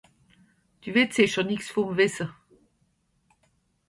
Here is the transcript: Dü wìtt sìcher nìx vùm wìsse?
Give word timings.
Dü 0.81 0.89
wìtt 0.93 1.13
sìcher 1.15 1.45
nìx 1.47 1.65
vùm 1.73 1.89
wìsse? 1.97 2.25